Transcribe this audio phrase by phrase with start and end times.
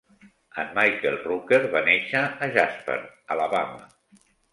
[0.61, 2.97] En Michael Rooker va néixer a Jasper,
[3.37, 3.85] Alabama.